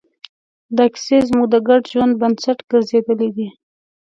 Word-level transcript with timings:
دا 0.77 0.85
کیسې 0.93 1.17
زموږ 1.29 1.47
د 1.53 1.55
ګډ 1.67 1.81
ژوند 1.91 2.13
بنسټ 2.21 2.59
ګرځېدلې 2.71 3.29
دي. 3.35 3.47